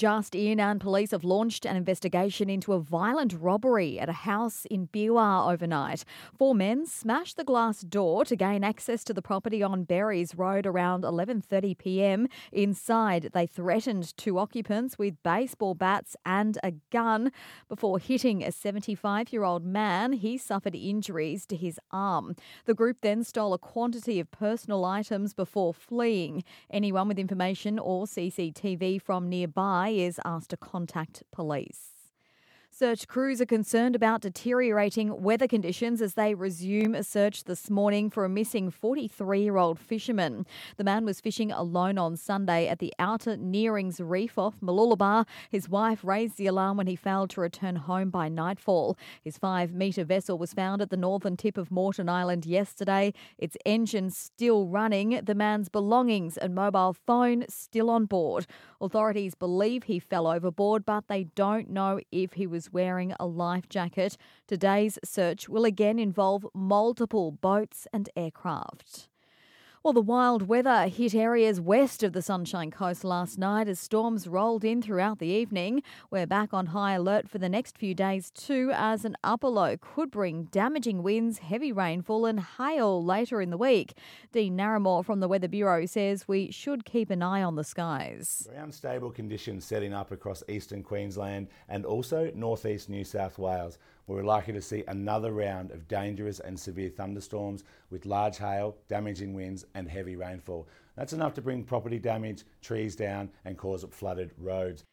[0.00, 4.64] just in, and police have launched an investigation into a violent robbery at a house
[4.70, 6.06] in Beerwah overnight.
[6.38, 10.64] Four men smashed the glass door to gain access to the property on Berries Road
[10.64, 12.28] around 11:30 p.m.
[12.50, 17.30] Inside, they threatened two occupants with baseball bats and a gun
[17.68, 20.14] before hitting a 75-year-old man.
[20.14, 22.36] He suffered injuries to his arm.
[22.64, 26.42] The group then stole a quantity of personal items before fleeing.
[26.70, 31.99] Anyone with information or CCTV from nearby is asked to contact police.
[32.80, 38.08] Search crews are concerned about deteriorating weather conditions as they resume a search this morning
[38.08, 40.46] for a missing 43 year old fisherman.
[40.78, 45.26] The man was fishing alone on Sunday at the Outer Gneerings Reef off Mooloolaba.
[45.50, 48.96] His wife raised the alarm when he failed to return home by nightfall.
[49.20, 53.58] His five metre vessel was found at the northern tip of Moreton Island yesterday, its
[53.66, 58.46] engine still running, the man's belongings and mobile phone still on board.
[58.80, 63.68] Authorities believe he fell overboard, but they don't know if he was wearing a life
[63.68, 64.16] jacket.
[64.46, 69.09] Today's search will again involve multiple boats and aircraft.
[69.82, 74.28] Well, the wild weather hit areas west of the Sunshine Coast last night as storms
[74.28, 75.82] rolled in throughout the evening.
[76.10, 79.78] We're back on high alert for the next few days too, as an upper low
[79.78, 83.94] could bring damaging winds, heavy rainfall, and hail later in the week.
[84.32, 88.46] Dean Narramore from the Weather Bureau says we should keep an eye on the skies.
[88.50, 93.78] Very unstable conditions setting up across eastern Queensland and also northeast New South Wales.
[94.06, 98.76] Where we're likely to see another round of dangerous and severe thunderstorms with large hail,
[98.88, 100.68] damaging winds, and heavy rainfall.
[100.96, 104.84] That's enough to bring property damage, trees down, and cause flooded roads.